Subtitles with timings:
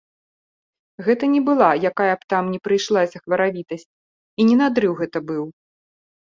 [1.07, 5.43] Гэта не была якая б там ні прыйшлася хваравітасць і не надрыў гэта быў.